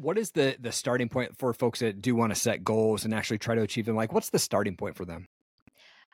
[0.00, 3.14] what is the the starting point for folks that do want to set goals and
[3.14, 3.96] actually try to achieve them?
[3.96, 5.28] Like, what's the starting point for them?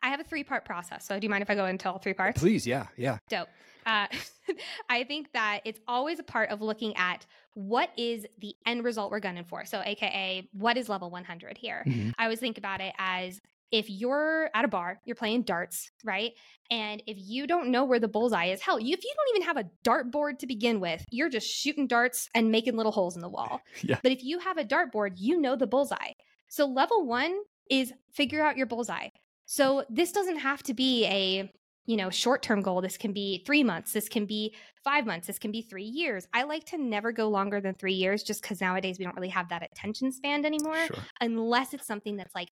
[0.03, 1.07] I have a three part process.
[1.07, 2.41] So, do you mind if I go into all three parts?
[2.41, 3.19] Please, yeah, yeah.
[3.29, 3.49] Dope.
[3.87, 4.07] Uh,
[4.89, 9.11] I think that it's always a part of looking at what is the end result
[9.11, 9.65] we're gunning for.
[9.65, 11.85] So, AKA, what is level 100 here?
[11.87, 12.11] Mm-hmm.
[12.19, 13.41] I always think about it as
[13.73, 16.33] if you're at a bar, you're playing darts, right?
[16.71, 19.57] And if you don't know where the bullseye is, hell, if you don't even have
[19.57, 23.23] a dart board to begin with, you're just shooting darts and making little holes in
[23.23, 23.61] the wall.
[23.83, 23.99] Yeah.
[24.03, 26.13] But if you have a dart board, you know the bullseye.
[26.49, 27.37] So level one
[27.71, 29.09] is figure out your bullseye.
[29.45, 31.53] So this doesn't have to be a
[31.87, 34.55] you know short-term goal this can be three months this can be
[34.85, 37.95] five months this can be three years i like to never go longer than three
[37.95, 40.97] years just because nowadays we don't really have that attention span anymore sure.
[41.21, 42.49] unless it's something that's like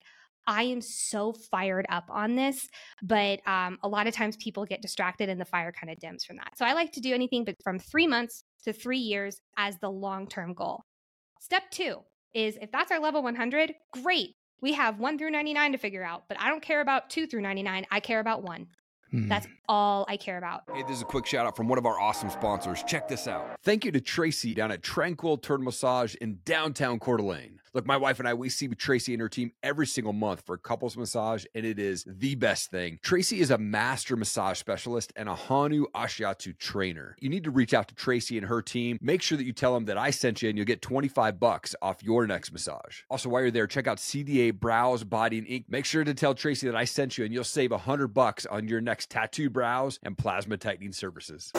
[0.47, 2.67] I am so fired up on this,
[3.01, 6.23] but um, a lot of times people get distracted and the fire kind of dims
[6.23, 6.57] from that.
[6.57, 9.89] So I like to do anything but from three months to three years as the
[9.89, 10.83] long term goal.
[11.39, 11.99] Step two
[12.33, 14.35] is if that's our level 100, great.
[14.61, 17.41] We have one through 99 to figure out, but I don't care about two through
[17.41, 17.85] 99.
[17.91, 18.67] I care about one.
[19.13, 19.29] Mm.
[19.29, 20.63] That's all I care about.
[20.73, 22.83] Hey, this is a quick shout out from one of our awesome sponsors.
[22.83, 23.57] Check this out.
[23.63, 27.59] Thank you to Tracy down at Tranquil Turtle Massage in downtown Coeur d'Alene.
[27.75, 30.57] Look, my wife and I, we see Tracy and her team every single month for
[30.57, 32.99] couples massage, and it is the best thing.
[33.03, 37.17] Tracy is a master massage specialist and a Hanu Ashiatsu trainer.
[37.19, 38.97] You need to reach out to Tracy and her team.
[39.01, 41.75] Make sure that you tell them that I sent you, and you'll get 25 bucks
[41.81, 43.01] off your next massage.
[43.09, 45.65] Also, while you're there, check out CDA Brows, Body, and Ink.
[45.67, 48.69] Make sure to tell Tracy that I sent you, and you'll save 100 bucks on
[48.69, 51.51] your next tattoo brows and plasma tightening services.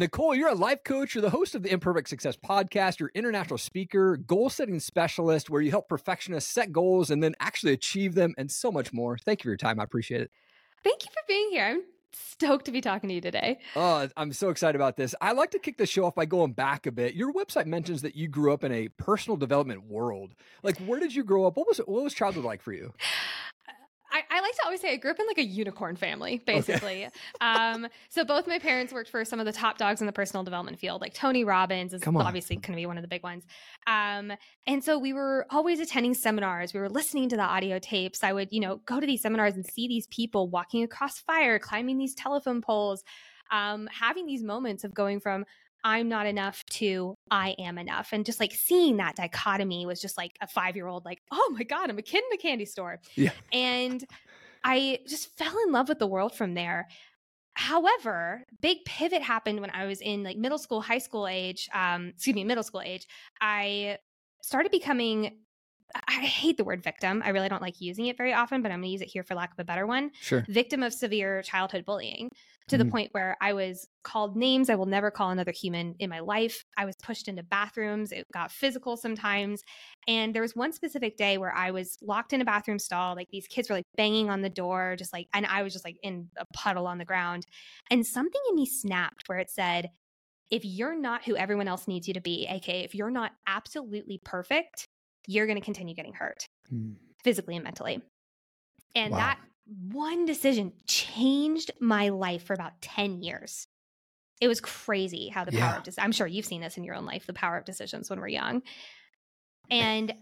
[0.00, 1.14] Nicole, you're a life coach.
[1.14, 2.98] You're the host of the Imperfect Success podcast.
[2.98, 7.74] You're international speaker, goal setting specialist, where you help perfectionists set goals and then actually
[7.74, 9.18] achieve them, and so much more.
[9.18, 9.78] Thank you for your time.
[9.78, 10.30] I appreciate it.
[10.82, 11.66] Thank you for being here.
[11.66, 11.82] I'm
[12.14, 13.58] stoked to be talking to you today.
[13.76, 15.14] Oh, I'm so excited about this.
[15.20, 17.12] I like to kick the show off by going back a bit.
[17.12, 20.32] Your website mentions that you grew up in a personal development world.
[20.62, 21.58] Like, where did you grow up?
[21.58, 22.94] What was what was childhood like for you?
[23.68, 23.72] Uh,
[24.12, 27.06] I, I, like to always say I grew up in like a unicorn family, basically.
[27.06, 27.10] Okay.
[27.40, 30.42] um, so both my parents worked for some of the top dogs in the personal
[30.42, 33.44] development field, like Tony Robbins is obviously going to be one of the big ones.
[33.86, 34.32] Um,
[34.66, 36.74] and so we were always attending seminars.
[36.74, 38.24] We were listening to the audio tapes.
[38.24, 41.58] I would, you know, go to these seminars and see these people walking across fire,
[41.58, 43.04] climbing these telephone poles,
[43.50, 45.44] um, having these moments of going from
[45.84, 48.10] I'm not enough to I am enough.
[48.12, 51.54] And just like seeing that dichotomy was just like a five year old, like, oh
[51.56, 53.00] my God, I'm a kid in a candy store.
[53.14, 53.30] Yeah.
[53.52, 54.04] And
[54.64, 56.88] I just fell in love with the world from there.
[57.54, 62.08] However, big pivot happened when I was in like middle school, high school age, um,
[62.14, 63.06] excuse me, middle school age.
[63.40, 63.98] I
[64.42, 65.38] started becoming
[66.06, 67.22] I hate the word victim.
[67.24, 69.22] I really don't like using it very often, but I'm going to use it here
[69.22, 70.12] for lack of a better one.
[70.20, 70.44] Sure.
[70.48, 72.30] Victim of severe childhood bullying
[72.70, 76.08] to the point where I was called names I will never call another human in
[76.08, 76.64] my life.
[76.76, 78.12] I was pushed into bathrooms.
[78.12, 79.62] It got physical sometimes.
[80.08, 83.14] And there was one specific day where I was locked in a bathroom stall.
[83.14, 85.84] Like these kids were like banging on the door, just like, and I was just
[85.84, 87.46] like in a puddle on the ground.
[87.90, 89.90] And something in me snapped where it said,
[90.50, 94.20] if you're not who everyone else needs you to be, aka if you're not absolutely
[94.24, 94.86] perfect,
[95.26, 96.94] you're going to continue getting hurt mm.
[97.22, 98.02] physically and mentally.
[98.94, 99.18] And wow.
[99.18, 99.38] that
[99.70, 103.68] one decision changed my life for about 10 years.
[104.40, 105.68] It was crazy how the yeah.
[105.68, 107.64] power of decisions, I'm sure you've seen this in your own life, the power of
[107.64, 108.62] decisions when we're young.
[109.70, 110.12] And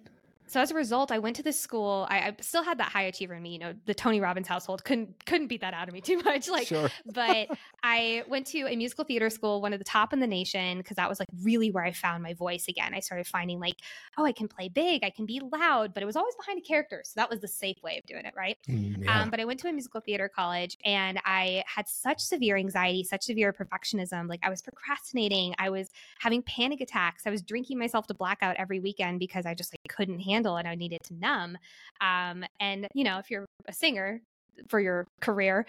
[0.48, 2.06] so as a result, I went to this school.
[2.08, 3.52] I, I, still had that high achiever in me.
[3.52, 6.48] You know, the Tony Robbins household couldn't couldn't beat that out of me too much.
[6.48, 6.88] Like, sure.
[7.06, 7.48] but
[7.82, 10.96] I went to a musical theater school, one of the top in the nation, because
[10.96, 12.94] that was like really where I found my voice again.
[12.94, 13.76] I started finding like,
[14.16, 16.62] oh, I can play big, I can be loud, but it was always behind a
[16.62, 17.02] character.
[17.04, 18.56] So that was the safe way of doing it, right?
[18.68, 19.20] Mm, yeah.
[19.20, 23.04] um, but I went to a musical theater college, and I had such severe anxiety,
[23.04, 24.28] such severe perfectionism.
[24.28, 28.56] Like I was procrastinating, I was having panic attacks, I was drinking myself to blackout
[28.56, 31.58] every weekend because I just like couldn't handle handle and I needed to numb.
[32.00, 34.20] Um, and, you know, if you're a singer
[34.68, 35.66] for your career,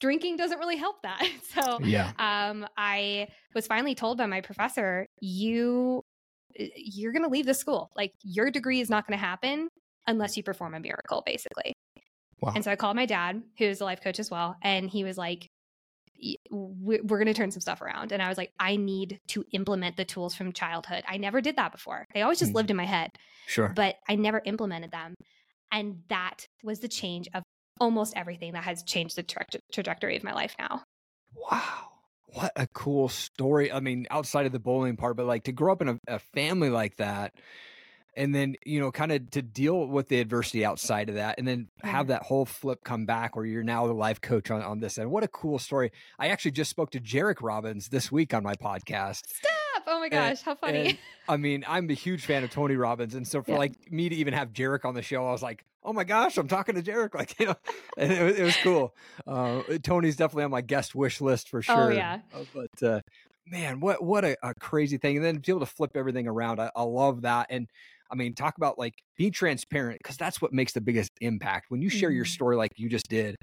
[0.00, 1.26] drinking doesn't really help that.
[1.42, 2.12] So yeah.
[2.18, 6.02] um, I was finally told by my professor, you
[6.56, 7.90] you're going to leave the school.
[7.96, 9.68] Like your degree is not going to happen
[10.06, 11.72] unless you perform a miracle, basically.
[12.40, 12.52] Wow.
[12.54, 15.18] And so I called my dad, who's a life coach as well, and he was
[15.18, 15.48] like,
[16.50, 18.12] we're going to turn some stuff around.
[18.12, 21.04] And I was like, I need to implement the tools from childhood.
[21.08, 22.06] I never did that before.
[22.14, 22.56] They always just mm.
[22.56, 23.10] lived in my head.
[23.46, 23.72] Sure.
[23.74, 25.14] But I never implemented them.
[25.72, 27.42] And that was the change of
[27.80, 30.82] almost everything that has changed the tra- trajectory of my life now.
[31.34, 31.88] Wow.
[32.26, 33.72] What a cool story.
[33.72, 36.18] I mean, outside of the bullying part, but like to grow up in a, a
[36.18, 37.34] family like that,
[38.16, 41.46] and then you know kind of to deal with the adversity outside of that and
[41.46, 44.80] then have that whole flip come back where you're now the life coach on, on
[44.80, 48.34] this and what a cool story i actually just spoke to jairek robbins this week
[48.34, 50.98] on my podcast stop oh my gosh and, how funny
[51.28, 53.58] i mean i'm a huge fan of tony robbins and so for yeah.
[53.58, 56.36] like me to even have jairek on the show i was like oh my gosh
[56.36, 57.56] i'm talking to jairek like you know
[57.96, 58.94] and it, it was cool
[59.26, 62.86] uh, tony's definitely on my guest wish list for oh, sure oh yeah uh, but
[62.86, 63.00] uh,
[63.46, 65.16] man, what what a, a, crazy thing!
[65.16, 67.48] And then to be able to flip everything around, I, I love that.
[67.50, 67.68] And
[68.10, 71.66] I mean, talk about like being transparent because that's what makes the biggest impact.
[71.68, 72.30] When you share your mm-hmm.
[72.30, 73.36] story like you just did,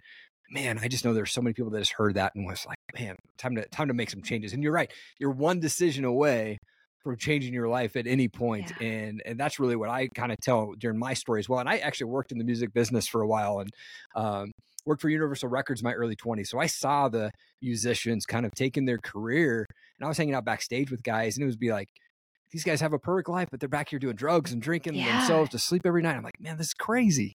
[0.52, 2.78] man, I just know there's so many people that just heard that and was like,
[3.00, 4.54] man, time to time to make some changes.
[4.54, 6.58] And you're right, you're one decision away
[7.04, 8.72] from changing your life at any point.
[8.80, 8.88] Yeah.
[8.88, 11.60] and and that's really what I kind of tell during my story as well.
[11.60, 13.70] And I actually worked in the music business for a while and
[14.16, 14.52] um,
[14.86, 16.48] worked for Universal Records in my early 20s.
[16.48, 17.32] So I saw the
[17.62, 19.66] musicians kind of taking their career,
[20.00, 21.90] and I was hanging out backstage with guys, and it would be like
[22.52, 25.20] these guys have a perfect life, but they're back here doing drugs and drinking yeah.
[25.20, 26.16] themselves to sleep every night.
[26.16, 27.38] I'm like, man, this is crazy.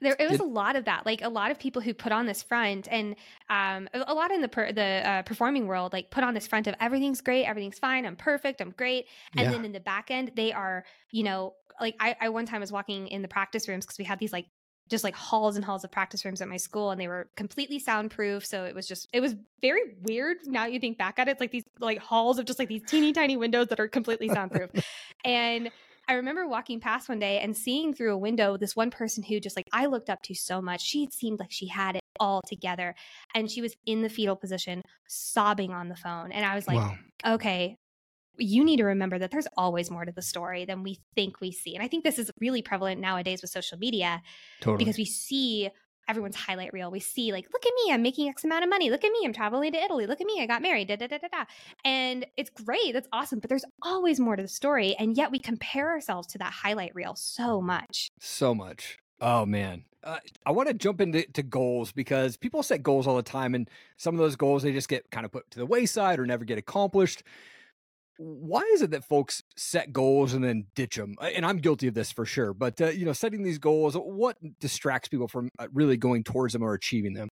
[0.00, 2.26] There it was a lot of that, like a lot of people who put on
[2.26, 3.14] this front, and
[3.48, 6.66] um, a lot in the per, the uh, performing world, like put on this front
[6.66, 9.06] of everything's great, everything's fine, I'm perfect, I'm great,
[9.36, 9.52] and yeah.
[9.52, 12.72] then in the back end, they are, you know, like I, I one time was
[12.72, 14.46] walking in the practice rooms because we had these like
[14.90, 17.78] just like halls and halls of practice rooms at my school and they were completely
[17.78, 21.30] soundproof so it was just it was very weird now you think back at it
[21.32, 24.28] it's like these like halls of just like these teeny tiny windows that are completely
[24.28, 24.70] soundproof
[25.24, 25.70] and
[26.08, 29.38] I remember walking past one day and seeing through a window this one person who
[29.38, 30.82] just like I looked up to so much.
[30.82, 32.96] She seemed like she had it all together
[33.34, 36.78] and she was in the fetal position sobbing on the phone and I was like,
[36.78, 36.96] wow.
[37.24, 37.76] "Okay,
[38.38, 41.52] you need to remember that there's always more to the story than we think we
[41.52, 41.74] see.
[41.74, 44.22] And I think this is really prevalent nowadays with social media
[44.60, 44.78] totally.
[44.78, 45.70] because we see
[46.08, 46.90] everyone's highlight reel.
[46.90, 48.90] We see like, look at me, I'm making X amount of money.
[48.90, 50.06] Look at me, I'm traveling to Italy.
[50.06, 50.88] Look at me, I got married.
[50.88, 51.44] Da, da, da, da, da.
[51.84, 52.92] And it's great.
[52.92, 53.38] That's awesome.
[53.38, 54.94] But there's always more to the story.
[54.98, 58.10] And yet we compare ourselves to that highlight reel so much.
[58.20, 58.98] So much.
[59.20, 59.84] Oh man.
[60.04, 63.54] Uh, I want to jump into to goals because people set goals all the time,
[63.54, 66.26] and some of those goals they just get kind of put to the wayside or
[66.26, 67.22] never get accomplished
[68.18, 71.14] why is it that folks set goals and then ditch them?
[71.20, 72.52] And I'm guilty of this for sure.
[72.52, 76.52] But uh, you know, setting these goals, what distracts people from uh, really going towards
[76.52, 77.28] them or achieving them?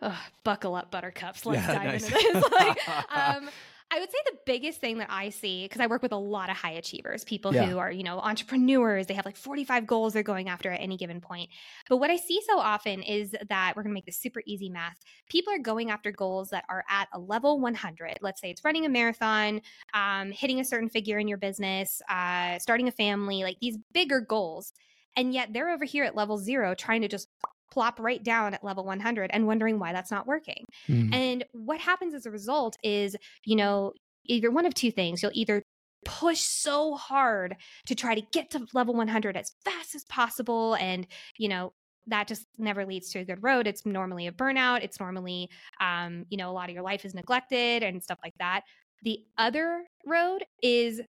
[0.00, 1.46] Ugh, buckle up, buttercups.
[1.46, 2.04] Let's yeah, dive nice.
[2.04, 2.50] into this.
[2.52, 2.78] like,
[3.16, 3.48] um,
[3.94, 6.48] I would say the biggest thing that I see, because I work with a lot
[6.48, 7.66] of high achievers, people yeah.
[7.66, 10.96] who are, you know, entrepreneurs, they have like 45 goals they're going after at any
[10.96, 11.50] given point.
[11.90, 14.70] But what I see so often is that we're going to make this super easy
[14.70, 14.98] math.
[15.28, 18.20] People are going after goals that are at a level 100.
[18.22, 19.60] Let's say it's running a marathon,
[19.92, 24.22] um, hitting a certain figure in your business, uh, starting a family, like these bigger
[24.22, 24.72] goals.
[25.16, 27.28] And yet they're over here at level zero trying to just
[27.72, 30.66] plop right down at level 100 and wondering why that's not working.
[30.88, 31.14] Mm.
[31.14, 33.92] And what happens as a result is, you know,
[34.26, 35.22] either one of two things.
[35.22, 35.62] You'll either
[36.04, 41.06] push so hard to try to get to level 100 as fast as possible and,
[41.38, 41.72] you know,
[42.08, 43.66] that just never leads to a good road.
[43.66, 44.82] It's normally a burnout.
[44.82, 45.48] It's normally,
[45.80, 48.62] um, you know, a lot of your life is neglected and stuff like that.
[49.02, 51.00] The other road is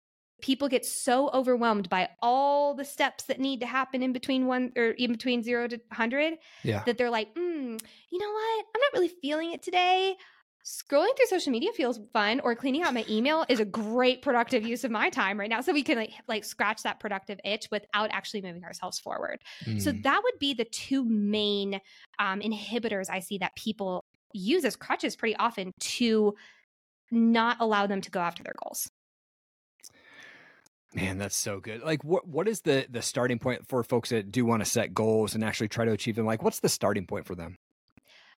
[0.44, 4.70] people get so overwhelmed by all the steps that need to happen in between one
[4.76, 6.82] or in between zero to 100 yeah.
[6.84, 7.80] that they're like, mm,
[8.10, 8.64] you know what?
[8.74, 10.14] I'm not really feeling it today.
[10.62, 14.66] Scrolling through social media feels fun, or cleaning out my email is a great productive
[14.66, 15.62] use of my time right now.
[15.62, 19.40] So we can like like scratch that productive itch without actually moving ourselves forward.
[19.64, 19.80] Mm.
[19.80, 21.80] So that would be the two main
[22.18, 24.04] um, inhibitors I see that people
[24.34, 26.34] use as crutches pretty often to
[27.10, 28.90] not allow them to go after their goals.
[30.94, 31.82] Man, that's so good.
[31.82, 34.94] Like what what is the the starting point for folks that do want to set
[34.94, 36.26] goals and actually try to achieve them?
[36.26, 37.56] Like what's the starting point for them?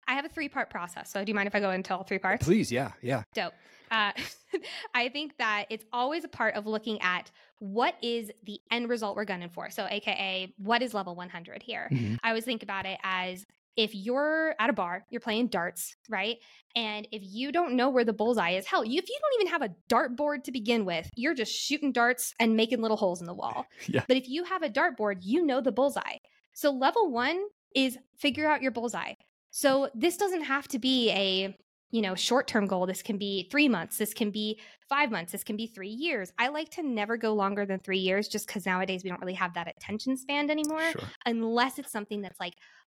[0.07, 1.11] I have a three part process.
[1.11, 2.45] So do you mind if I go into all three parts?
[2.45, 3.23] Please, yeah, yeah.
[3.33, 3.53] Dope.
[3.91, 4.11] Uh,
[4.93, 9.15] I think that it's always a part of looking at what is the end result
[9.15, 9.69] we're gunning for.
[9.69, 11.89] So, AKA, what is level 100 here?
[11.91, 12.15] Mm-hmm.
[12.23, 16.37] I always think about it as if you're at a bar, you're playing darts, right?
[16.75, 19.61] And if you don't know where the bullseye is, hell, if you don't even have
[19.61, 23.27] a dart board to begin with, you're just shooting darts and making little holes in
[23.27, 23.65] the wall.
[23.87, 24.03] Yeah.
[24.07, 26.17] But if you have a dart board, you know the bullseye.
[26.53, 29.13] So level one is figure out your bullseye.
[29.51, 31.55] So this doesn't have to be a
[31.91, 35.43] you know short-term goal this can be three months this can be five months this
[35.43, 38.65] can be three years i like to never go longer than three years just because
[38.65, 41.03] nowadays we don't really have that attention span anymore sure.
[41.25, 42.55] unless it's something that's like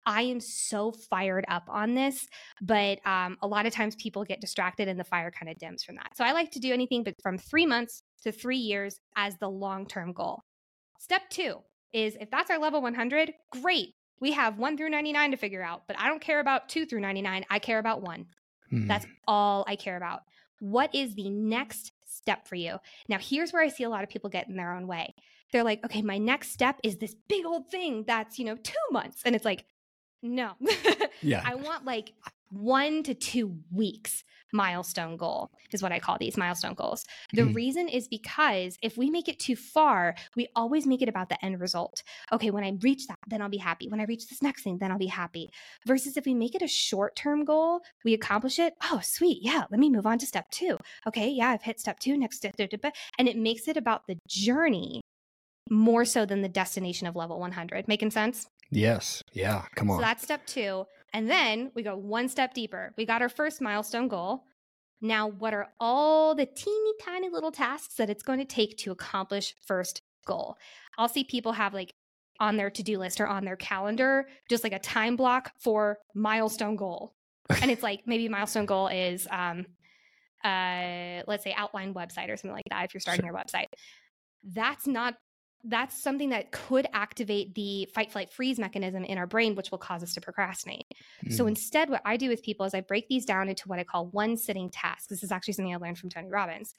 [0.08, 2.26] I am so fired up on this,
[2.62, 5.84] but um, a lot of times people get distracted and the fire kind of dims
[5.84, 6.16] from that.
[6.16, 9.50] So I like to do anything but from three months to three years as the
[9.50, 10.40] long term goal.
[10.98, 11.58] Step two
[11.92, 13.90] is if that's our level 100, great.
[14.18, 17.00] We have one through 99 to figure out, but I don't care about two through
[17.00, 17.44] 99.
[17.50, 18.24] I care about one.
[18.70, 18.86] Hmm.
[18.86, 20.22] That's all I care about.
[20.60, 22.78] What is the next step for you?
[23.10, 25.14] Now, here's where I see a lot of people get in their own way.
[25.52, 28.72] they're like, okay, my next step is this big old thing that's, you know, two
[28.90, 29.20] months.
[29.24, 29.66] And it's like,
[30.22, 30.52] no.
[31.20, 31.42] Yeah.
[31.44, 32.12] I want like
[32.50, 34.22] one to two weeks
[34.52, 37.04] milestone goal is what I call these milestone goals.
[37.32, 37.54] The Mhm.
[37.54, 41.44] reason is because if we make it too far, we always make it about the
[41.44, 42.02] end result.
[42.32, 43.88] Okay, when I reach that, then I'll be happy.
[43.88, 45.50] When I reach this next thing, then I'll be happy.
[45.86, 48.74] Versus if we make it a short term goal, we accomplish it.
[48.84, 49.42] Oh, sweet.
[49.42, 50.78] Yeah, let me move on to step two.
[51.06, 52.54] Okay, yeah, I've hit step two, next step.
[53.18, 55.02] And it makes it about the journey
[55.70, 57.88] more so than the destination of level 100.
[57.88, 58.48] Making sense?
[58.70, 59.22] Yes.
[59.32, 59.64] Yeah.
[59.74, 59.98] Come on.
[59.98, 60.84] So that's step two.
[61.12, 62.92] And then we go one step deeper.
[62.96, 64.44] We got our first milestone goal.
[65.00, 68.90] Now, what are all the teeny tiny little tasks that it's going to take to
[68.90, 70.56] accomplish first goal?
[70.98, 71.94] I'll see people have like
[72.40, 75.98] on their to do list or on their calendar, just like a time block for
[76.14, 77.14] milestone goal.
[77.62, 79.66] And it's like maybe milestone goal is, um,
[80.44, 83.66] uh, let's say outline website or something like that if you're starting your website.
[84.44, 85.14] That's not
[85.64, 89.78] that's something that could activate the fight flight freeze mechanism in our brain which will
[89.78, 90.86] cause us to procrastinate.
[91.30, 91.48] So Mm.
[91.48, 94.06] instead what i do with people is i break these down into what i call
[94.08, 95.06] one sitting tasks.
[95.08, 96.74] This is actually something i learned from tony robbins.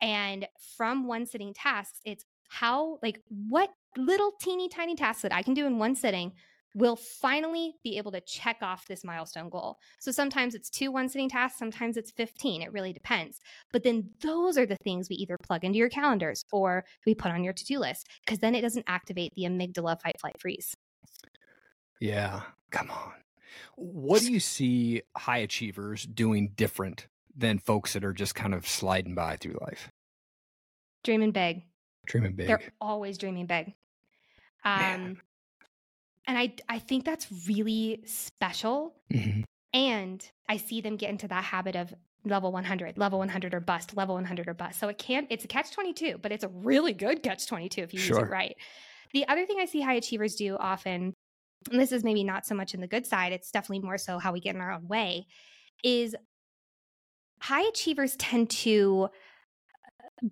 [0.00, 5.42] And from one sitting tasks it's how like what little teeny tiny tasks that i
[5.42, 6.32] can do in one sitting
[6.74, 9.78] will finally be able to check off this milestone goal.
[9.98, 12.62] So sometimes it's two one sitting tasks, sometimes it's 15.
[12.62, 13.40] It really depends.
[13.72, 17.32] But then those are the things we either plug into your calendars or we put
[17.32, 20.74] on your to do list because then it doesn't activate the amygdala fight, flight, freeze.
[22.00, 22.42] Yeah.
[22.70, 23.12] Come on.
[23.76, 28.66] What do you see high achievers doing different than folks that are just kind of
[28.66, 29.90] sliding by through life?
[31.04, 31.62] Dreaming big.
[32.06, 32.46] Dreaming big.
[32.46, 33.74] They're always dreaming big.
[34.64, 35.20] Um, Man.
[36.26, 38.94] And I, I think that's really special.
[39.12, 39.44] Mhm.
[39.74, 43.96] And I see them get into that habit of level 100, level 100 or bust,
[43.96, 44.78] level 100 or bust.
[44.78, 47.94] So it can't, it's a catch 22, but it's a really good catch 22 if
[47.94, 48.54] you use it right.
[49.12, 51.14] The other thing I see high achievers do often,
[51.70, 54.18] and this is maybe not so much in the good side, it's definitely more so
[54.18, 55.26] how we get in our own way,
[55.82, 56.14] is
[57.40, 59.08] high achievers tend to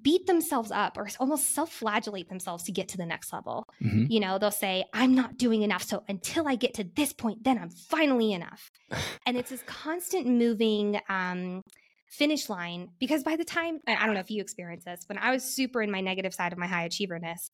[0.02, 3.66] beat themselves up or almost self flagellate themselves to get to the next level.
[3.82, 4.08] Mhm.
[4.10, 5.82] You know, they'll say, I'm not doing enough.
[5.82, 8.70] So until I get to this point, then I'm finally enough.
[9.26, 11.62] and it's this constant moving um,
[12.08, 15.18] finish line because by the time, I I don't know if you experience this, when
[15.18, 17.50] I was super in my negative side of my high achieverness,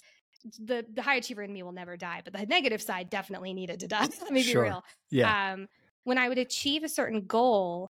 [0.59, 3.81] the, the high achiever in me will never die, but the negative side definitely needed
[3.81, 4.07] to die.
[4.23, 4.62] Let me Sure.
[4.62, 4.83] be real.
[5.11, 5.52] Yeah.
[5.55, 5.66] Um,
[6.05, 7.88] when I would achieve a certain goal,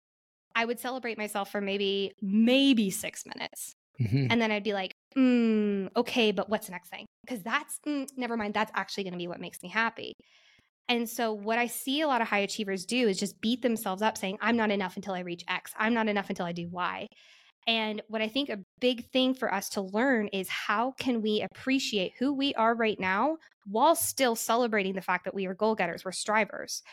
[0.55, 3.73] I would celebrate myself for maybe, maybe six minutes.
[3.99, 4.27] Mhm.
[4.29, 7.05] And then I'd be like, mm, okay, but what's the next thing?
[7.25, 10.13] Because that's, mm, never mind, that's actually going to be what makes me happy.
[10.89, 14.01] And so, what I see a lot of high achievers do is just beat themselves
[14.01, 15.73] up saying, I'm not enough until I reach X.
[15.77, 17.07] I'm not enough until I do Y.
[17.67, 21.41] And what I think a big thing for us to learn is how can we
[21.41, 25.75] appreciate who we are right now while still celebrating the fact that we are goal
[25.75, 26.83] getters, we're strivers.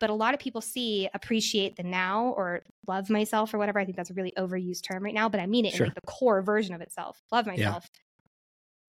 [0.00, 3.78] But a lot of people see appreciate the now or love myself or whatever.
[3.78, 5.84] I think that's a really overused term right now, but I mean it Sure.
[5.86, 7.20] in like the core version of itself.
[7.30, 7.86] Love myself.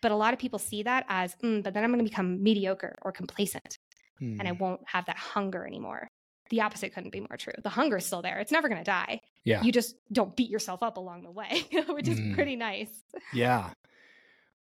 [0.01, 2.41] But a lot of people see that as, mm, but then I'm going to become
[2.41, 3.77] mediocre or complacent
[4.19, 4.59] and I Mm.
[4.59, 6.07] won't have that hunger anymore.
[6.49, 7.53] The opposite couldn't be more true.
[7.63, 8.39] The hunger is still there.
[8.39, 9.21] It's never going to die.
[9.45, 9.63] Yeah.
[9.63, 12.33] You just don't beat yourself up along the way, which is Mm.
[12.35, 13.03] pretty nice.
[13.33, 13.71] Yeah.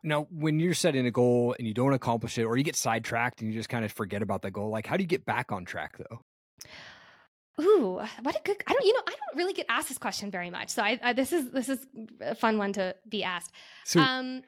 [0.06, 3.42] Now, when you're setting a goal and you don't accomplish it, or you get sidetracked
[3.42, 5.52] and you just kind of forget about the goal, like how do you get back
[5.52, 6.20] on track though?
[7.62, 8.58] Ooh, what a good!
[8.66, 10.70] I don't, you know, I don't really get asked this question very much.
[10.70, 11.86] So I, I this is this is
[12.20, 13.52] a fun one to be asked.
[13.86, 14.42] So, Um,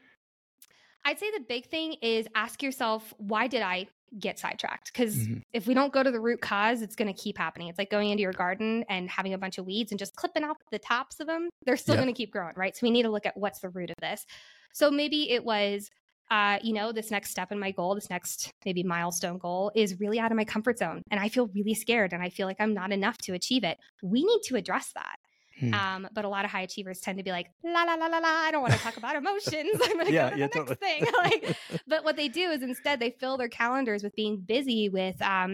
[1.03, 4.91] I'd say the big thing is ask yourself, why did I get sidetracked?
[4.91, 5.41] Because Mhm.
[5.53, 7.67] if we don't go to the root cause, it's going to keep happening.
[7.67, 10.43] It's like going into your garden and having a bunch of weeds and just clipping
[10.43, 11.49] off the tops of them.
[11.63, 12.01] They're still Yeah.
[12.01, 12.75] going to keep growing, right?
[12.75, 14.25] So we need to look at what's the root of this.
[14.73, 15.91] So maybe it was,
[16.31, 19.99] uh, you know, this next step in my goal, this next maybe milestone goal is
[19.99, 21.01] really out of my comfort zone.
[21.11, 23.77] And I feel really scared and I feel like I'm not enough to achieve it.
[24.01, 25.17] We need to address that.
[25.59, 25.73] Hmm.
[25.73, 28.17] Um, but a lot of high achievers tend to be like, la la la la
[28.17, 28.27] la.
[28.27, 29.79] I don't want to talk about emotions.
[29.83, 31.05] I'm going to Yeah, go to yeah, the next thing.
[31.17, 35.21] like, but what they do is instead they fill their calendars with being busy with
[35.21, 35.53] um,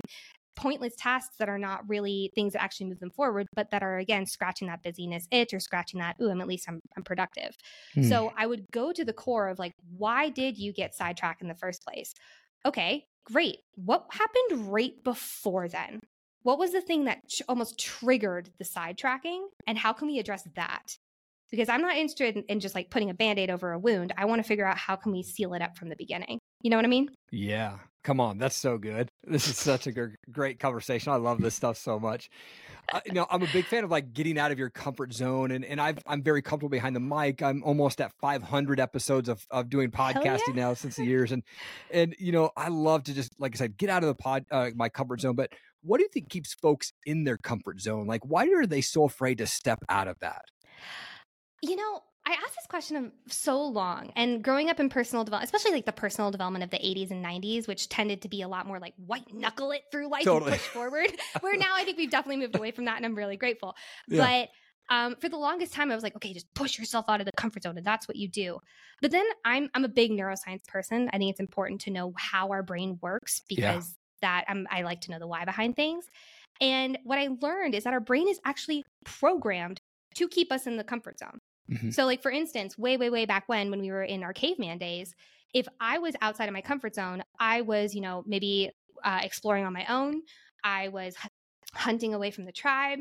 [0.55, 3.97] pointless tasks that are not really things that actually move them forward, but that are
[3.97, 6.15] again scratching that busyness itch or scratching that.
[6.21, 7.55] Ooh, I'm at least I'm, I'm productive.
[7.93, 8.03] Hmm.
[8.03, 11.47] So I would go to the core of like, why did you get sidetracked in
[11.47, 12.13] the first place?
[12.65, 13.57] Okay, great.
[13.75, 15.99] What happened right before then?
[16.43, 19.41] What was the thing that tr- almost triggered the sidetracking?
[19.67, 20.97] And how can we address that?
[21.51, 24.13] Because I'm not interested in, in just like putting a band aid over a wound.
[24.17, 26.39] I want to figure out how can we seal it up from the beginning.
[26.61, 27.09] You know what I mean?
[27.31, 27.77] yeah.
[28.03, 29.11] Come on, that's so good.
[29.23, 29.91] This is such a
[30.31, 31.11] great conversation.
[31.11, 32.29] I love this stuff so much.
[32.91, 35.51] Uh, you know, I'm a big fan of like getting out of your comfort zone,
[35.51, 37.43] and and I've I'm very comfortable behind the mic.
[37.43, 40.63] I'm almost at 500 episodes of of doing podcasting yeah.
[40.63, 41.43] now since the years, and
[41.91, 44.45] and you know, I love to just like I said, get out of the pod
[44.49, 45.35] uh, my comfort zone.
[45.35, 45.51] But
[45.83, 48.07] what do you think keeps folks in their comfort zone?
[48.07, 50.45] Like, why are they so afraid to step out of that?
[51.61, 55.71] You know, I asked this question so long, and growing up in personal development, especially
[55.71, 58.67] like the personal development of the 80s and 90s, which tended to be a lot
[58.67, 60.51] more like white knuckle it through life totally.
[60.51, 61.11] and push forward.
[61.41, 63.75] where now I think we've definitely moved away from that, and I'm really grateful.
[64.07, 64.45] Yeah.
[64.89, 67.25] But um, for the longest time, I was like, okay, just push yourself out of
[67.25, 68.59] the comfort zone, and that's what you do.
[69.01, 71.09] But then I'm I'm a big neuroscience person.
[71.13, 74.43] I think it's important to know how our brain works because yeah.
[74.43, 76.05] that I'm, I like to know the why behind things.
[76.59, 79.81] And what I learned is that our brain is actually programmed
[80.15, 81.39] to keep us in the comfort zone.
[81.71, 81.91] Mm-hmm.
[81.91, 84.77] So, like for instance, way, way, way back when, when we were in our caveman
[84.77, 85.15] days,
[85.53, 88.71] if I was outside of my comfort zone, I was, you know, maybe
[89.03, 90.21] uh, exploring on my own.
[90.63, 91.15] I was
[91.73, 92.99] hunting away from the tribe.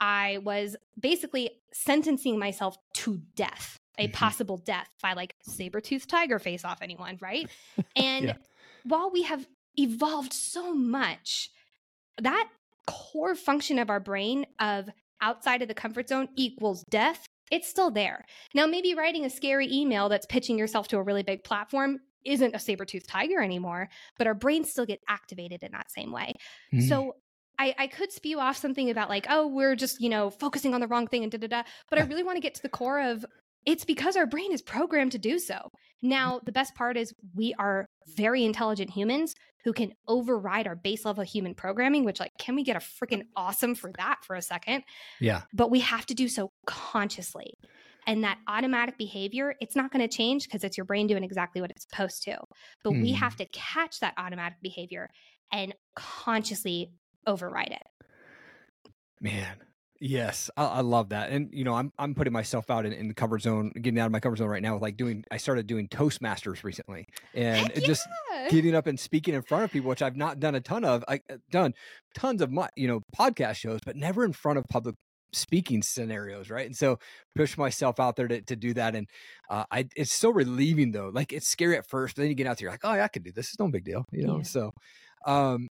[0.00, 4.12] I was basically sentencing myself to death, a mm-hmm.
[4.12, 7.48] possible death by like saber tooth tiger face off anyone, right?
[7.96, 8.36] And yeah.
[8.84, 9.46] while we have
[9.76, 11.50] evolved so much,
[12.20, 12.48] that
[12.86, 14.88] core function of our brain of
[15.20, 18.24] outside of the comfort zone equals death it's still there.
[18.54, 22.54] Now, maybe writing a scary email that's pitching yourself to a really big platform isn't
[22.54, 23.88] a saber tooth tiger anymore,
[24.18, 26.34] but our brains still get activated in that same way.
[26.72, 26.88] Mm.
[26.88, 27.16] So
[27.58, 30.80] I, I, could spew off something about like, oh, we're just, you know, focusing on
[30.80, 31.62] the wrong thing and da da da.
[31.88, 33.24] But I really want to get to the core of
[33.66, 35.70] it's because our brain is programmed to do so.
[36.02, 41.04] Now, the best part is we are very intelligent humans who can override our base
[41.04, 44.42] level human programming, which, like, can we get a freaking awesome for that for a
[44.42, 44.82] second?
[45.20, 45.42] Yeah.
[45.52, 47.54] But we have to do so consciously.
[48.06, 51.60] And that automatic behavior, it's not going to change because it's your brain doing exactly
[51.60, 52.38] what it's supposed to.
[52.82, 53.18] But we hmm.
[53.18, 55.10] have to catch that automatic behavior
[55.52, 56.92] and consciously
[57.26, 58.92] override it.
[59.20, 59.56] Man,
[60.02, 63.08] Yes, I, I, love that, and you know, I'm I'm putting myself out in, in,
[63.08, 64.72] the comfort zone, getting out of my comfort zone right now.
[64.72, 67.86] With like doing, I started doing Toastmasters recently, and yeah.
[67.86, 68.08] just
[68.48, 71.04] getting up and speaking in front of people, which I've not done a ton of.
[71.06, 71.74] I uh, done
[72.14, 74.94] tons of my you know podcast shows, but never in front of public
[75.34, 76.64] speaking scenarios, right?
[76.64, 76.98] And so
[77.36, 79.06] push myself out there to, to do that, and
[79.50, 81.10] uh, I it's so relieving though.
[81.12, 83.04] Like it's scary at first, but then you get out there, you're like, oh, yeah,
[83.04, 83.48] I can do this.
[83.48, 84.38] It's no big deal, you know.
[84.38, 84.44] Yeah.
[84.44, 84.72] So
[85.26, 85.68] um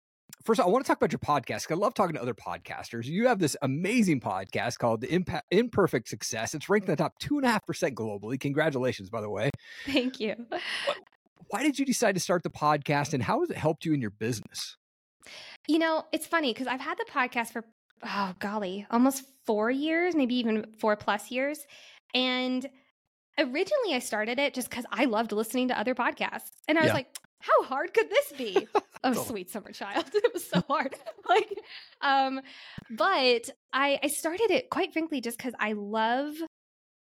[0.47, 1.67] first, all, I want to talk about your podcast.
[1.67, 3.05] Because I love talking to other podcasters.
[3.05, 6.55] You have this amazing podcast called the Impact, Imperfect Success.
[6.55, 8.39] It's ranked in the top two and a half percent globally.
[8.39, 9.51] Congratulations, by the way.
[9.85, 10.47] Thank you.
[11.49, 14.01] Why did you decide to start the podcast, and how has it helped you in
[14.01, 14.77] your business?
[15.67, 17.65] You know, it's funny because I've had the podcast for
[18.03, 21.65] oh golly, almost four years, maybe even four plus years,
[22.13, 22.67] and
[23.37, 26.89] originally I started it just because I loved listening to other podcasts, and I was
[26.89, 26.93] yeah.
[26.93, 27.07] like,
[27.39, 28.67] how hard could this be?
[29.03, 30.05] oh, sweet summer child.
[30.13, 30.95] It was so hard.
[31.29, 31.49] like,
[32.01, 32.41] um,
[32.89, 36.35] but I, I started it quite frankly just because I love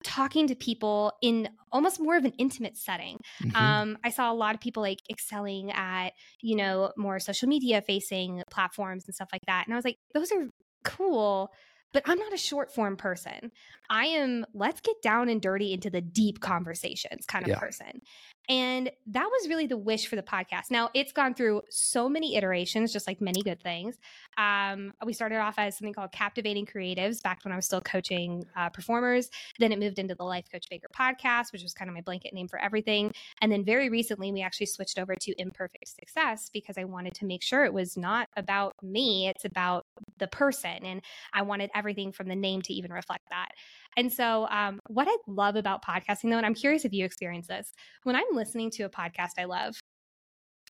[0.03, 3.19] talking to people in almost more of an intimate setting.
[3.43, 3.57] Mm-hmm.
[3.57, 7.83] Um, I saw a lot of people like excelling at, you know, more social media
[7.83, 9.67] facing platforms and stuff like that.
[9.67, 10.49] And I was like, those are
[10.85, 11.51] cool
[11.93, 13.51] but I'm not a short form person.
[13.89, 17.59] I am, let's get down and dirty into the deep conversations kind of yeah.
[17.59, 18.01] person.
[18.49, 20.71] And that was really the wish for the podcast.
[20.71, 23.97] Now, it's gone through so many iterations, just like many good things.
[24.39, 28.45] Um, we started off as something called Captivating Creatives back when I was still coaching
[28.57, 29.31] uh, performers.
[29.61, 32.35] Then it moved into the Life Coach Baker podcast, which was kind of my blanket
[32.35, 33.13] name for everything.
[33.41, 37.27] And then very recently, we actually switched over to Imperfect Success because I wanted to
[37.27, 39.87] make sure it was not about me, it's about
[40.19, 40.85] the person.
[40.85, 43.51] And I wanted everything from the name to even reflect that.
[43.97, 47.49] And so, um, what I love about podcasting, though, and I'm curious if you experience
[47.49, 47.73] this,
[48.05, 49.75] when I'm listening to a podcast I love,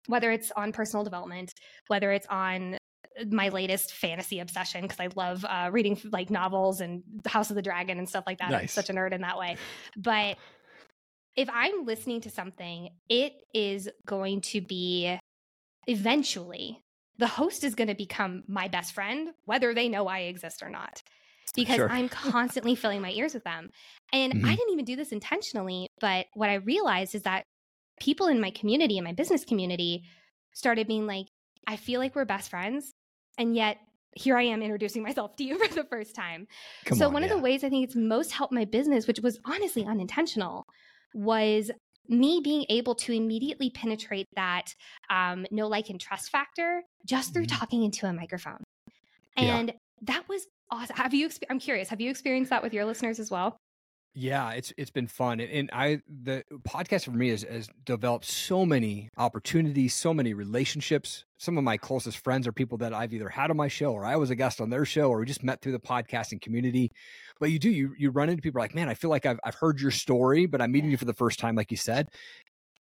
[0.06, 1.52] whether it's on personal development,
[1.88, 2.78] whether it's on
[3.28, 7.56] my latest fantasy obsession because I love uh, reading like novels and the House of
[7.56, 8.50] the Dragon and stuff like that.
[8.50, 8.62] Nice.
[8.62, 9.56] I'm such a nerd in that way.
[9.96, 10.38] But
[11.36, 15.18] if I'm listening to something, it is going to be
[15.86, 16.82] eventually
[17.18, 20.70] the host is going to become my best friend, whether they know I exist or
[20.70, 21.02] not
[21.54, 21.90] because sure.
[21.90, 23.70] I'm constantly filling my ears with them.
[24.12, 24.46] And mm-hmm.
[24.46, 27.44] I didn't even do this intentionally, but what I realized is that
[28.00, 30.02] people in my community, in my business community,
[30.52, 31.26] started being like,
[31.66, 32.92] I feel like we're best friends.
[33.38, 33.78] And yet
[34.14, 36.46] here I am introducing myself to you for the first time.
[36.84, 37.28] Come so, on, one yeah.
[37.28, 40.64] of the ways I think it's most helped my business, which was honestly unintentional,
[41.14, 41.70] was
[42.08, 44.74] me being able to immediately penetrate that
[45.10, 47.56] um, no like and trust factor just through mm-hmm.
[47.56, 48.62] talking into a microphone.
[49.36, 49.74] And yeah.
[50.02, 50.96] that was awesome.
[50.96, 51.30] Have you?
[51.48, 51.88] I'm curious.
[51.88, 53.56] Have you experienced that with your listeners as well?
[54.12, 58.66] Yeah, it's it's been fun, and I the podcast for me has, has developed so
[58.66, 61.24] many opportunities, so many relationships.
[61.38, 64.04] Some of my closest friends are people that I've either had on my show, or
[64.04, 66.90] I was a guest on their show, or we just met through the podcasting community.
[67.38, 69.54] But you do you you run into people like, man, I feel like I've I've
[69.54, 72.08] heard your story, but I'm meeting you for the first time, like you said.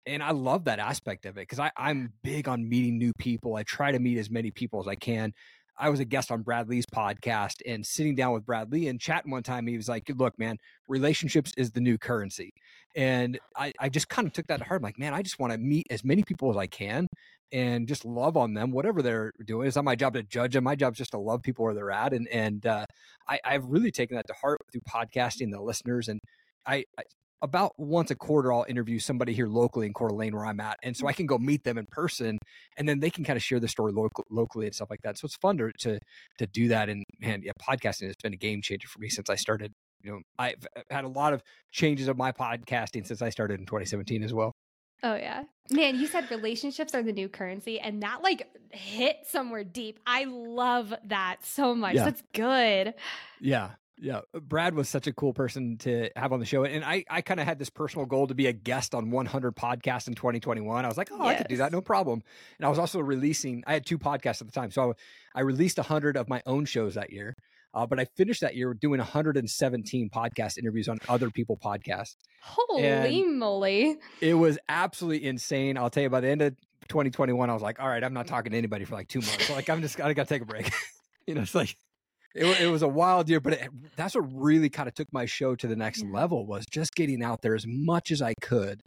[0.04, 3.56] And I love that aspect of it because I'm big on meeting new people.
[3.56, 5.32] I try to meet as many people as I can.
[5.78, 9.00] I was a guest on Brad Lea's podcast and sitting down with Brad Lea and
[9.00, 10.56] chatting one time, he was like, Look, man,
[10.88, 12.52] relationships is the new currency.
[12.94, 14.80] And I, I just kind of took that to heart.
[14.80, 17.06] I'm like, man, I just want to meet as many people as I can
[17.52, 19.66] and just love on them, whatever they're doing.
[19.66, 20.64] It's not my job to judge them.
[20.64, 22.12] My job is just to love people where they're at.
[22.12, 22.86] And and uh,
[23.28, 26.08] I, I've really taken that to heart through podcasting, the listeners.
[26.08, 26.20] And
[26.66, 27.02] I, I
[27.46, 30.78] about once a quarter I'll interview somebody here locally in Coeur d'Alene where I'm at,
[30.82, 31.16] and so I mm-hmm.
[31.16, 32.38] can go meet them in person,
[32.76, 35.16] and then they can kind of share the story local, locally and stuff like that.
[35.16, 35.98] So it's fun to to
[36.38, 36.88] to do that.
[36.88, 39.72] And man, yeah, podcasting has been a game changer for me since I started.
[40.02, 43.60] You know, I've uh, had a lot of changes of my podcasting since I started
[43.60, 44.52] in 2017 as well.
[45.02, 45.44] Oh yeah.
[45.70, 50.00] Man, you said relationships are the new currency and that like hit somewhere deep.
[50.06, 51.94] I love that so much.
[51.94, 52.04] Yeah.
[52.04, 52.94] That's good.
[53.40, 53.70] Yeah.
[53.98, 57.04] Yeah, uh, Brad was such a cool person to have on the show, and I,
[57.08, 60.14] I kind of had this personal goal to be a guest on 100 podcasts in
[60.14, 60.84] 2021.
[60.84, 61.26] I was like, oh, yes.
[61.26, 62.22] I could do that, no problem.
[62.58, 63.64] And I was also releasing.
[63.66, 64.94] I had two podcasts at the time, so
[65.34, 67.36] I, I released 100 of my own shows that year.
[67.72, 72.16] Uh, but I finished that year doing 117 podcast interviews on other people podcasts.
[72.40, 73.98] Holy and moly!
[74.22, 75.76] It was absolutely insane.
[75.76, 76.56] I'll tell you, by the end of
[76.88, 79.46] 2021, I was like, all right, I'm not talking to anybody for like two months.
[79.46, 80.70] So like, I'm just I got to take a break.
[81.26, 81.76] you know, it's like
[82.36, 85.26] it, it was a wild year, but it, that's what really kind of took my
[85.26, 88.80] show to the next level was just getting out there as much as I could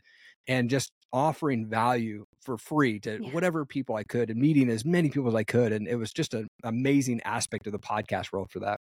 [0.48, 3.32] and just offering value for free to yeah.
[3.32, 5.72] whatever people I could and meeting as many people as I could.
[5.72, 8.80] And it was just an amazing aspect of the podcast world for that.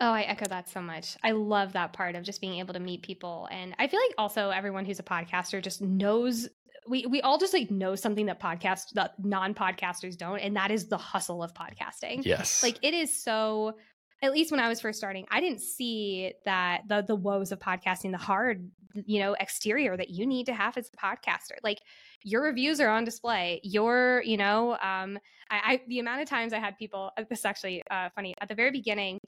[0.00, 1.16] Oh, I echo that so much.
[1.22, 3.48] I love that part of just being able to meet people.
[3.50, 6.48] And I feel like also everyone who's a podcaster just knows
[6.88, 10.88] we we all just like know something that podcast that non-podcasters don't and that is
[10.88, 12.24] the hustle of podcasting.
[12.24, 12.62] Yes.
[12.62, 13.76] Like it is so
[14.22, 17.58] at least when I was first starting, I didn't see that the the woes of
[17.58, 21.56] podcasting, the hard, you know, exterior that you need to have as a podcaster.
[21.62, 21.80] Like
[22.22, 23.60] your reviews are on display.
[23.62, 25.18] Your, you know, um,
[25.50, 27.12] I, I the amount of times I had people.
[27.16, 28.34] Uh, this is actually uh, funny.
[28.40, 29.20] At the very beginning,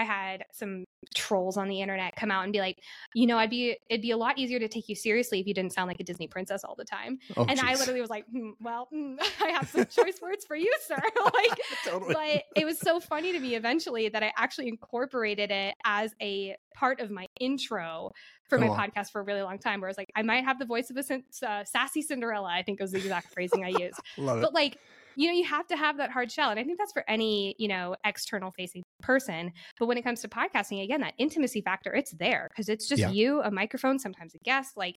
[0.00, 0.84] I had some
[1.14, 2.78] trolls on the internet come out and be like,
[3.14, 5.52] you know, I'd be it'd be a lot easier to take you seriously if you
[5.52, 7.18] didn't sound like a Disney princess all the time.
[7.36, 7.62] Oh, and geez.
[7.62, 10.96] I literally was like, hmm, well, mm, I have some choice words for you, sir.
[11.24, 12.14] like, totally.
[12.14, 16.56] but it was so funny to me eventually that I actually incorporated it as a
[16.74, 18.10] part of my intro
[18.48, 19.80] for my podcast for a really long time.
[19.80, 22.48] Where I was like, I might have the voice of a uh, sassy Cinderella.
[22.48, 24.00] I think was the exact phrasing I used.
[24.16, 24.78] Love but like
[25.16, 26.50] you know, you have to have that hard shell.
[26.50, 29.52] And I think that's for any, you know, external facing person.
[29.78, 33.00] But when it comes to podcasting, again, that intimacy factor, it's there because it's just
[33.00, 33.10] yeah.
[33.10, 34.96] you, a microphone, sometimes a guest, like,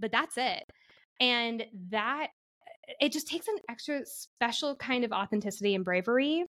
[0.00, 0.64] but that's it.
[1.20, 2.28] And that,
[3.00, 6.44] it just takes an extra special kind of authenticity and bravery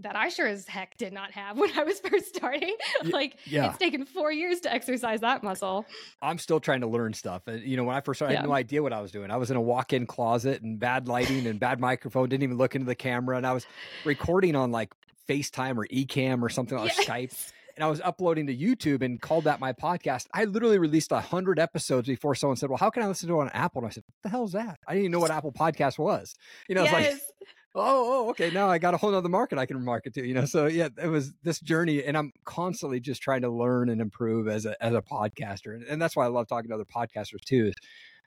[0.00, 2.74] that I sure as heck did not have when I was first starting.
[3.04, 3.68] like, yeah.
[3.68, 5.86] it's taken four years to exercise that muscle.
[6.22, 7.46] I'm still trying to learn stuff.
[7.46, 8.40] And, you know, when I first started, yeah.
[8.40, 9.30] I had no idea what I was doing.
[9.30, 12.56] I was in a walk in closet and bad lighting and bad microphone, didn't even
[12.56, 13.36] look into the camera.
[13.36, 13.66] And I was
[14.04, 14.92] recording on like
[15.28, 17.06] FaceTime or Ecamm or something like yes.
[17.06, 17.52] Skype.
[17.76, 20.26] And I was uploading to YouTube and called that my podcast.
[20.32, 23.40] I literally released a hundred episodes before someone said, "Well, how can I listen to
[23.40, 25.18] it on Apple?" And I said, "What the hell is that?" I didn't even know
[25.18, 26.36] what Apple Podcast was.
[26.68, 27.14] You know, yes.
[27.14, 28.50] it's like oh, oh, okay.
[28.50, 30.44] Now I got a whole other market I can market to, you know?
[30.44, 34.48] So yeah, it was this journey and I'm constantly just trying to learn and improve
[34.48, 35.74] as a, as a podcaster.
[35.74, 37.72] And, and that's why I love talking to other podcasters too.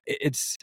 [0.05, 0.57] It's,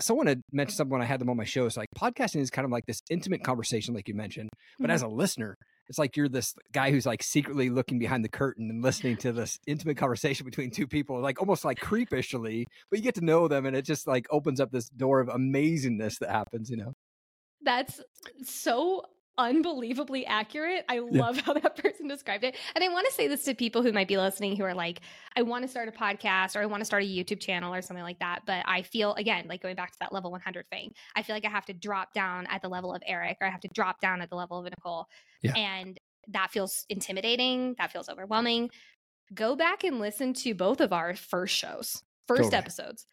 [0.00, 1.66] someone had mentioned something when I had them on my show.
[1.66, 4.92] It's like podcasting is kind of like this intimate conversation, like you mentioned, but mm-hmm.
[4.92, 5.56] as a listener,
[5.88, 9.32] it's like you're this guy who's like secretly looking behind the curtain and listening to
[9.32, 13.48] this intimate conversation between two people, like almost like creepishly, but you get to know
[13.48, 16.94] them and it just like opens up this door of amazingness that happens, you know?
[17.64, 18.00] That's
[18.42, 19.04] so
[19.38, 20.84] unbelievably accurate.
[20.88, 21.42] I love yeah.
[21.46, 22.56] how that person described it.
[22.74, 25.00] And I want to say this to people who might be listening who are like,
[25.36, 27.82] I want to start a podcast or I want to start a YouTube channel or
[27.82, 28.42] something like that.
[28.46, 31.44] But I feel, again, like going back to that level 100 thing, I feel like
[31.44, 34.00] I have to drop down at the level of Eric or I have to drop
[34.00, 35.06] down at the level of Nicole.
[35.42, 35.54] Yeah.
[35.56, 35.98] And
[36.28, 37.74] that feels intimidating.
[37.78, 38.70] That feels overwhelming.
[39.34, 42.56] Go back and listen to both of our first shows, first totally.
[42.56, 43.06] episodes.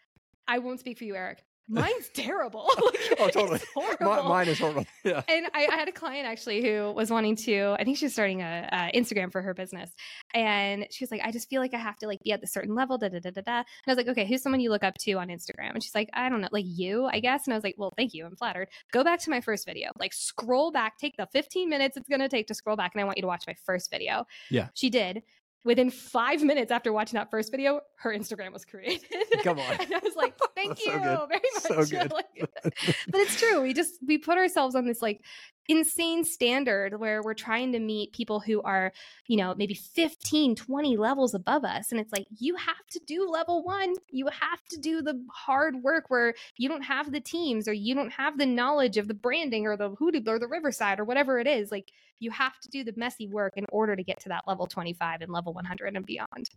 [0.48, 2.70] I won't speak for you, Eric, mine's terrible.
[2.86, 3.60] like, oh, totally.
[4.02, 4.86] My, mine is horrible.
[5.04, 5.22] Yeah.
[5.30, 7.76] And I, I, had a client actually who was wanting to.
[7.80, 9.90] I think she was starting a, a, Instagram for her business,
[10.34, 12.48] and she was like, "I just feel like I have to like be at the
[12.48, 13.58] certain level." Da da da da da.
[13.60, 15.96] And I was like, "Okay, who's someone you look up to on Instagram?" And she's
[15.96, 18.26] like, "I don't know, like you, I guess." And I was like, "Well, thank you.
[18.26, 18.68] I'm flattered.
[18.92, 19.92] Go back to my first video.
[19.98, 20.98] Like, scroll back.
[20.98, 23.28] Take the 15 minutes it's gonna take to scroll back, and I want you to
[23.28, 24.68] watch my first video." Yeah.
[24.74, 25.24] She did
[25.64, 29.08] within five minutes after watching that first video, her Instagram was created.
[29.44, 29.72] Come on.
[29.80, 31.64] and I was like, thank you so very much.
[31.64, 32.12] So good.
[32.12, 32.26] Like,
[32.64, 33.62] but it's true.
[33.62, 35.24] We just we put ourselves on this like
[35.70, 38.92] insane standard where we're trying to meet people who are,
[39.28, 41.92] you know, maybe 15, 20 levels above us.
[41.92, 43.94] And it's like, you have to do level one.
[44.10, 47.94] You have to do the hard work where you don't have the teams or you
[47.94, 51.40] don't have the knowledge of the branding or the hoodoo or the riverside or whatever
[51.40, 51.72] it is.
[51.72, 54.66] Like you have to do the messy work in order to get to that level
[54.66, 56.50] 25 and level 100 and beyond.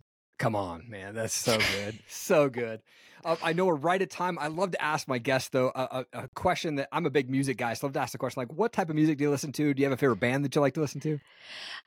[0.43, 1.15] Come on, man.
[1.15, 1.99] That's so good.
[2.09, 2.81] so good.
[3.23, 4.37] Uh, I know we're right at time.
[4.37, 7.29] I love to ask my guests, though, a, a, a, question that I'm a big
[7.29, 7.75] music guy.
[7.75, 9.53] So I love to ask the question like, what type of music do you listen
[9.53, 9.73] to?
[9.73, 11.17] Do you have a favorite band that you like to listen to?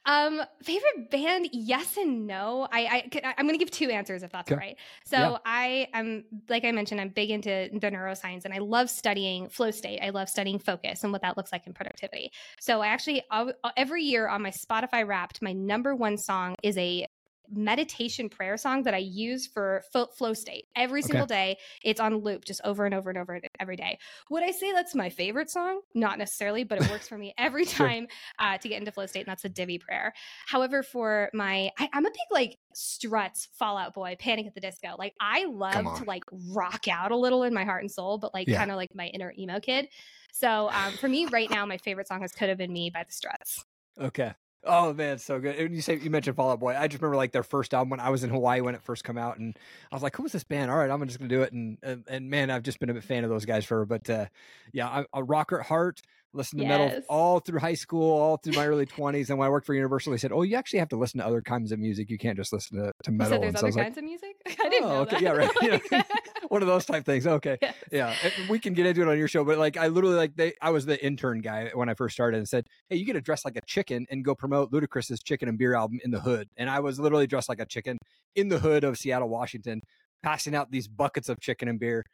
[0.07, 1.51] Um, favorite band?
[1.53, 2.67] Yes and no.
[2.73, 4.59] I, I I'm going to give two answers if that's Okay.
[4.59, 4.77] right.
[5.05, 5.37] So Yeah.
[5.45, 9.71] I am, like I mentioned, I'm big into the neuroscience and I love studying flow
[9.71, 10.01] state.
[10.03, 12.31] I love studying focus and what that looks like in productivity.
[12.61, 16.79] So I actually uh, every year on my Spotify Wrapped, my number one song is
[16.79, 17.07] a
[17.51, 21.09] meditation prayer song that I use for fo- flow state every Okay.
[21.09, 21.59] single day.
[21.83, 23.99] It's on loop just over and over and over every day.
[24.31, 25.81] Would I say that's my favorite song?
[25.95, 27.87] Not necessarily, but it works for me every Sure.
[27.87, 30.13] time uh, to get into flow state, and that's a Devi prayer.
[30.47, 34.61] However, for my, I, I'm a big like struts, Fall Out Boy, Panic at the
[34.61, 34.95] Disco.
[34.99, 38.33] Like I love to like rock out a little in my heart and soul, but
[38.35, 38.59] like Yeah.
[38.59, 39.89] kind of like my inner emo kid.
[40.33, 43.05] So um, for me right now, my favorite song is "Could Have Been Me" by
[43.05, 43.65] the Struts.
[43.99, 44.33] Okay.
[44.69, 45.55] Oh man, so good.
[45.57, 46.75] And you say you mentioned Fall Out Boy.
[46.77, 49.05] I just remember like their first album when I was in Hawaii when it first
[49.05, 49.57] come out, and
[49.93, 51.53] I was like, "Who was this band?" All right, I'm just gonna do it.
[51.53, 53.87] And and, and man, I've just been a fan of those guys for.
[53.87, 54.27] But uh,
[54.73, 56.03] yeah, I'm a rocker at heart.
[56.37, 59.51] Listened to metal all through high school, all through my early 20s, and when I
[59.51, 61.79] worked for Universal, they said, "Oh, you actually have to listen to other kinds of
[61.79, 62.11] music.
[62.11, 63.85] You can't just listen to, to You metal." said there's and so other was like,
[63.87, 64.37] kinds of music.
[64.63, 65.23] I didn't "Oh, know okay, that.
[65.23, 65.83] yeah, right.
[65.91, 66.03] Yeah.
[66.49, 67.27] One of those type things.
[67.27, 67.75] Okay Yes.
[67.91, 70.37] yeah and we can get into it on your show but like i literally like
[70.37, 73.15] they i was the intern guy when i first started and said hey you get
[73.15, 76.21] to dress like a chicken and go promote ludacris's chicken and beer album in the
[76.21, 77.99] hood and i was literally dressed like a chicken
[78.37, 79.81] in the hood of seattle washington
[80.23, 82.05] passing out these buckets of chicken and beer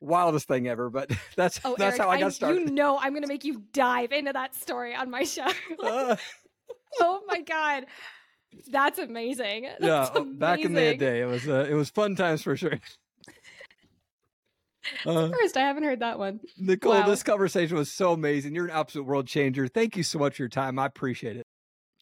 [0.00, 2.68] wildest thing ever but that's Oh, that's Eric, how i got started.
[2.68, 5.46] You know, I'm going to make you dive into that story on my show.
[5.82, 6.16] Uh,
[7.00, 7.86] oh my god,
[8.70, 9.64] that's amazing.
[9.64, 12.56] yeah That's oh, back in the day it was uh, it was fun times for
[12.56, 12.78] sure.
[15.06, 16.40] Uh, First, I haven't heard that one.
[16.58, 17.06] nicole Wow.
[17.08, 18.54] this conversation was so amazing.
[18.54, 19.66] You're an absolute world changer.
[19.66, 20.78] Thank you so much for your time.
[20.78, 21.46] I appreciate it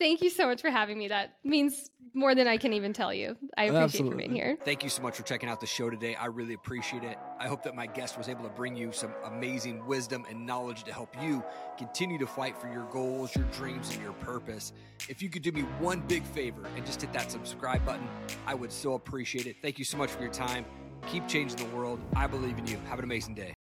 [0.03, 1.07] Thank you so much for having me.
[1.07, 3.37] That means more than I can even tell you.
[3.57, 4.59] I appreciate you being here.
[4.65, 6.17] Thank you so much for checking out the show today.
[6.17, 7.19] I really appreciate it.
[7.39, 10.83] I hope that my guest was able to bring you some amazing wisdom and knowledge
[10.85, 11.45] to help you
[11.79, 14.73] continue to fight for your goals, your dreams, and your purpose.
[15.09, 18.09] If you could do me one big favor and just hit that subscribe button,
[18.45, 19.59] I would so appreciate it.
[19.63, 20.65] Thank you so much for your time.
[21.07, 22.01] Keep changing the world.
[22.17, 22.77] I believe in you.
[22.89, 23.55] Have an amazing day.